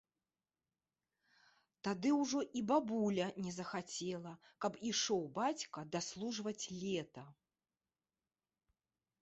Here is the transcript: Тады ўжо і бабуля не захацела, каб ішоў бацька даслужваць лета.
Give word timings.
Тады 1.87 2.09
ўжо 2.21 2.39
і 2.61 2.63
бабуля 2.71 3.27
не 3.47 3.51
захацела, 3.59 4.31
каб 4.65 4.79
ішоў 4.93 5.23
бацька 5.39 5.79
даслужваць 5.97 6.65
лета. 6.83 7.25